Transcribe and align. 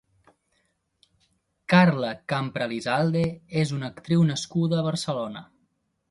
Carla 1.73 2.07
Campralizalde 2.33 3.21
és 3.65 3.73
una 3.79 3.91
actriu 3.93 4.23
nascuda 4.31 4.79
a 4.81 4.87
Barcelona. 4.89 5.45